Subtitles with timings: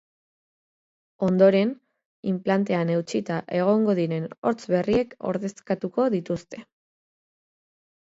[1.27, 1.73] Ondoren,
[2.31, 6.69] inplantean eutsita egongo diren hortz berriek ordezkatuko dituzte.